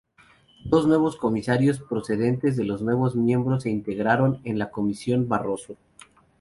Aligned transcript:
Dos 0.65 0.87
nuevos 0.87 1.15
comisarios 1.15 1.79
procedentes 1.79 2.57
de 2.57 2.63
los 2.63 2.81
nuevos 2.81 3.15
miembros 3.15 3.61
se 3.61 3.69
integraron 3.69 4.41
en 4.45 4.57
la 4.57 4.71
Comisión 4.71 5.29
Barroso. 5.29 5.75